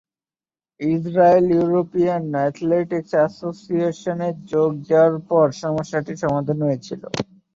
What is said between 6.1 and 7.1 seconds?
সমাধান হয়েছিল।